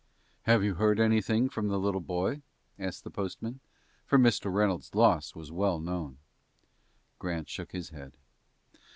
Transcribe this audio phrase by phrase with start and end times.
[0.47, 2.41] "Have you heard anything from the little boy?"
[2.79, 3.59] asked the postman,
[4.07, 4.51] for Mr.
[4.51, 6.17] Reynolds' loss was well known.
[7.19, 8.17] Grant shook his head.